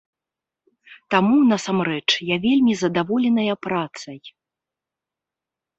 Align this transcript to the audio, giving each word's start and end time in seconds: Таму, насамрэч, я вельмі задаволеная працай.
Таму, 1.15 1.37
насамрэч, 1.51 2.01
я 2.35 2.41
вельмі 2.49 2.73
задаволеная 2.83 3.53
працай. 3.69 4.19